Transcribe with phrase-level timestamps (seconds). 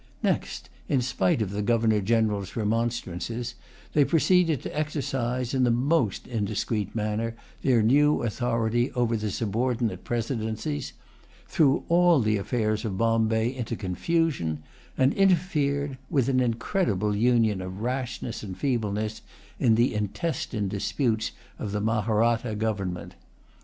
[0.23, 3.53] Next, in spite of the Governor General's remonstrances,
[3.93, 10.03] they proceeded to exercise, in the most indiscreet manner, their new authority over the subordinate
[10.03, 10.93] presidencies;
[11.47, 14.63] threw all the affairs of Bombay into confusion;
[14.97, 19.21] and interfered, with an incredible union of rashness and feebleness,
[19.59, 23.13] in the intestine disputes of the[Pg 149] Mahratta government.